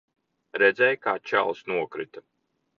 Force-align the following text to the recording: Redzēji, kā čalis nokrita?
Redzēji, 0.63 0.99
kā 1.05 1.15
čalis 1.33 1.63
nokrita? 1.73 2.29